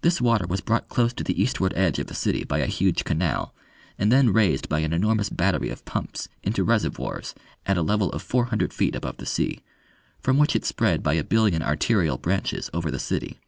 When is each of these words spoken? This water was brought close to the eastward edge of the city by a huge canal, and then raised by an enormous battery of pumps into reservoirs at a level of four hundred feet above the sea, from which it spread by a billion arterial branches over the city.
This 0.00 0.22
water 0.22 0.46
was 0.48 0.62
brought 0.62 0.88
close 0.88 1.12
to 1.12 1.22
the 1.22 1.38
eastward 1.38 1.74
edge 1.76 1.98
of 1.98 2.06
the 2.06 2.14
city 2.14 2.44
by 2.44 2.60
a 2.60 2.66
huge 2.66 3.04
canal, 3.04 3.54
and 3.98 4.10
then 4.10 4.32
raised 4.32 4.70
by 4.70 4.78
an 4.78 4.94
enormous 4.94 5.28
battery 5.28 5.68
of 5.68 5.84
pumps 5.84 6.30
into 6.42 6.64
reservoirs 6.64 7.34
at 7.66 7.76
a 7.76 7.82
level 7.82 8.10
of 8.12 8.22
four 8.22 8.46
hundred 8.46 8.72
feet 8.72 8.94
above 8.94 9.18
the 9.18 9.26
sea, 9.26 9.60
from 10.18 10.38
which 10.38 10.56
it 10.56 10.64
spread 10.64 11.02
by 11.02 11.12
a 11.12 11.22
billion 11.22 11.60
arterial 11.62 12.16
branches 12.16 12.70
over 12.72 12.90
the 12.90 12.98
city. 12.98 13.38